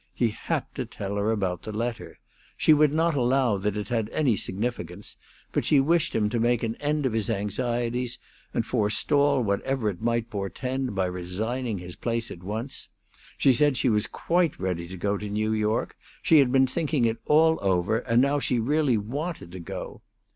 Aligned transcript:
He 0.15 0.29
had 0.29 0.65
to 0.73 0.83
tell 0.87 1.15
her 1.17 1.29
about 1.31 1.61
the 1.61 1.71
letter. 1.71 2.17
She 2.57 2.73
would 2.73 2.91
not 2.91 3.13
allow 3.13 3.57
that 3.57 3.77
it 3.77 3.89
had 3.89 4.09
any 4.09 4.35
significance, 4.35 5.15
but 5.51 5.63
she 5.63 5.79
wished 5.79 6.15
him 6.15 6.27
to 6.29 6.39
make 6.39 6.63
an 6.63 6.73
end 6.77 7.05
of 7.05 7.13
his 7.13 7.29
anxieties 7.29 8.17
and 8.51 8.65
forestall 8.65 9.43
whatever 9.43 9.91
it 9.91 10.01
might 10.01 10.31
portend 10.31 10.95
by 10.95 11.05
resigning 11.05 11.77
his 11.77 11.95
place 11.95 12.31
at 12.31 12.41
once. 12.41 12.89
She 13.37 13.53
said 13.53 13.77
she 13.77 13.89
was 13.89 14.07
quite 14.07 14.59
ready 14.59 14.87
to 14.87 14.97
go 14.97 15.19
to 15.19 15.29
New 15.29 15.53
York; 15.53 15.95
she 16.23 16.39
had 16.39 16.51
been 16.51 16.65
thinking 16.65 17.05
it 17.05 17.17
all 17.27 17.59
over, 17.61 17.99
and 17.99 18.23
now 18.23 18.39
she 18.39 18.57
really 18.59 18.97
wanted 18.97 19.51
to 19.51 19.59
go. 19.59 20.01